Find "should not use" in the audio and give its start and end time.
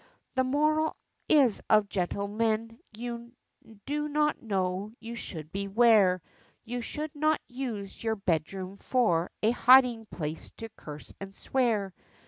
6.81-8.03